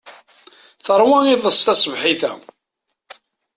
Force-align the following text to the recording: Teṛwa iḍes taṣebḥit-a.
Teṛwa 0.85 1.19
iḍes 1.33 1.57
taṣebḥit-a. 1.59 2.31